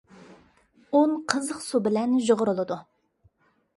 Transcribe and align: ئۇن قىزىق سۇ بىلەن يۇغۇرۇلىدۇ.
ئۇن 0.99 1.13
قىزىق 1.33 1.61
سۇ 1.67 1.83
بىلەن 1.89 2.17
يۇغۇرۇلىدۇ. 2.31 2.79